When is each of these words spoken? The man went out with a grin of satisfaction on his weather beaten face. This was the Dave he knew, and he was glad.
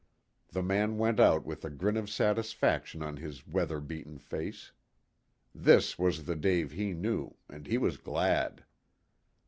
The 0.49 0.63
man 0.63 0.97
went 0.97 1.19
out 1.19 1.45
with 1.45 1.63
a 1.63 1.69
grin 1.69 1.95
of 1.95 2.09
satisfaction 2.09 3.03
on 3.03 3.17
his 3.17 3.45
weather 3.45 3.79
beaten 3.79 4.17
face. 4.17 4.71
This 5.53 5.99
was 5.99 6.23
the 6.23 6.35
Dave 6.35 6.71
he 6.71 6.91
knew, 6.95 7.35
and 7.47 7.67
he 7.67 7.77
was 7.77 7.97
glad. 7.97 8.65